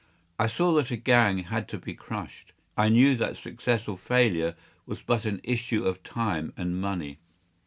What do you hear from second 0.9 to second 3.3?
gang had to be crushed. I knew